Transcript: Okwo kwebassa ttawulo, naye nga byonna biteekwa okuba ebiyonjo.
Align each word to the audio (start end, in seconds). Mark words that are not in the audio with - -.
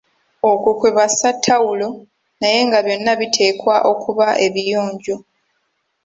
Okwo 0.51 0.69
kwebassa 0.79 1.27
ttawulo, 1.37 1.87
naye 2.39 2.59
nga 2.67 2.79
byonna 2.85 3.13
biteekwa 3.19 3.75
okuba 3.91 4.27
ebiyonjo. 4.47 5.15